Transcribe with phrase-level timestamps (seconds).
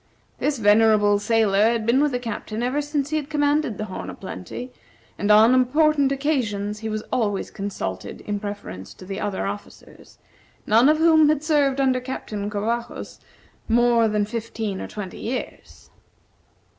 [0.39, 4.09] This venerable sailor had been with the Captain ever since he had commanded the "Horn
[4.09, 4.71] o' Plenty,"
[5.15, 10.17] and on important occasions he was always consulted in preference to the other officers,
[10.65, 13.19] none of whom had served under Captain Covajos
[13.69, 15.91] more then fifteen or twenty years.